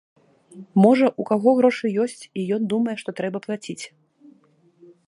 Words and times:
Можа, 0.83 1.07
у 1.23 1.25
каго 1.31 1.53
грошы 1.59 1.85
ёсць, 2.05 2.23
і 2.37 2.47
ён 2.59 2.67
думае, 2.73 2.97
што 3.05 3.09
трэба 3.21 3.37
плаціць. 3.49 3.81